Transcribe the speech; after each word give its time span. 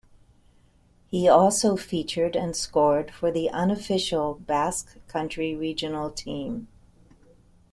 He 1.05 1.29
also 1.29 1.75
featured 1.77 2.35
and 2.35 2.55
scored 2.55 3.11
for 3.13 3.29
the 3.29 3.51
unofficial 3.51 4.33
Basque 4.33 4.97
Country 5.07 5.53
regional 5.53 6.09
team. 6.09 6.67